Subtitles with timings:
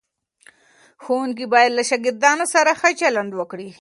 [1.03, 3.69] ښوونکي باید له شاګردانو سره ښه چلند وکړي.